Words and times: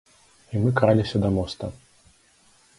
І 0.53 0.61
мы 0.63 0.69
краліся 0.79 1.17
да 1.27 1.33
моста. 1.37 1.71